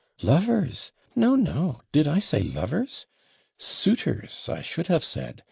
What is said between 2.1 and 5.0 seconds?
say lovers? suitors I should